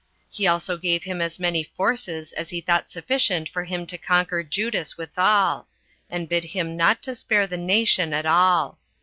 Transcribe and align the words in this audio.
He 0.31 0.47
also 0.47 0.77
gave 0.79 1.03
him 1.03 1.21
as 1.21 1.39
many 1.39 1.63
forces 1.63 2.31
as 2.31 2.49
he 2.49 2.59
thought 2.59 2.89
sufficient 2.89 3.47
for 3.47 3.65
him 3.65 3.85
to 3.85 3.99
conquer 3.99 4.41
Judas 4.41 4.97
withal, 4.97 5.67
and 6.09 6.27
bid 6.27 6.43
him 6.43 6.75
not 6.75 7.03
to 7.03 7.13
spare 7.13 7.45
the 7.45 7.57
nation 7.57 8.11
at 8.11 8.25
all. 8.25 8.79